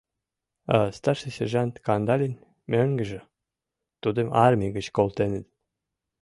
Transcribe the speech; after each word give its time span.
—А 0.75 0.77
старший 0.97 1.33
сержант 1.37 1.73
Кандалин— 1.85 2.33
мӧҥгыжӧ, 2.71 3.19
тудым 4.01 4.27
армий 4.45 4.73
гыч 4.77 4.87
колтеныт. 4.97 5.45